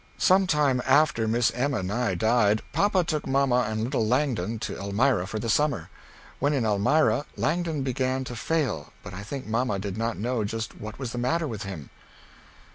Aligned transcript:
Some 0.17 0.47
time 0.47 0.81
after 0.87 1.27
Miss 1.27 1.51
Emma 1.53 1.83
Nigh 1.83 2.15
died 2.15 2.63
papa 2.73 3.03
took 3.03 3.27
mamma 3.27 3.67
and 3.69 3.83
little 3.83 4.03
Langdon 4.07 4.57
to 4.61 4.75
Elmira 4.75 5.27
for 5.27 5.37
the 5.37 5.47
summer. 5.47 5.91
When 6.39 6.53
in 6.53 6.65
Elmira 6.65 7.27
Langdon 7.37 7.83
began 7.83 8.23
to 8.23 8.35
fail 8.35 8.93
but 9.03 9.13
I 9.13 9.21
think 9.21 9.45
mamma 9.45 9.77
did 9.77 9.99
not 9.99 10.17
know 10.17 10.43
just 10.43 10.81
what 10.81 10.97
was 10.97 11.11
the 11.11 11.19
matter 11.19 11.47
with 11.47 11.61
him. 11.65 11.91